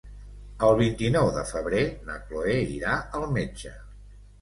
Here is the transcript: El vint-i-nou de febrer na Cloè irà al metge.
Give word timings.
El 0.67 0.73
vint-i-nou 0.79 1.29
de 1.37 1.45
febrer 1.51 1.83
na 2.09 2.17
Cloè 2.25 2.59
irà 2.81 2.99
al 3.21 3.33
metge. 3.41 3.79